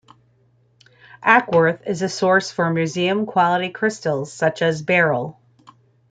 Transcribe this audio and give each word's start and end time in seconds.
Acworth 1.23 1.85
is 1.85 2.01
a 2.01 2.09
source 2.09 2.49
for 2.49 2.71
museum-quality 2.73 3.69
crystals 3.69 4.33
such 4.33 4.63
as 4.63 4.81
beryl. 4.81 5.39